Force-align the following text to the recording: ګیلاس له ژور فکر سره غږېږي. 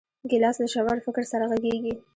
ګیلاس 0.29 0.55
له 0.61 0.67
ژور 0.73 0.97
فکر 1.05 1.23
سره 1.31 1.45
غږېږي. 1.51 1.93